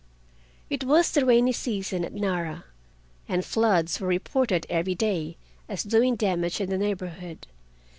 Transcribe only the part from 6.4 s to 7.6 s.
in the neighborhood.